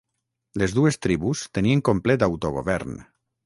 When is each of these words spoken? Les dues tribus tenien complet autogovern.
Les 0.61 0.73
dues 0.77 0.97
tribus 1.07 1.45
tenien 1.59 1.87
complet 1.93 2.29
autogovern. 2.33 3.01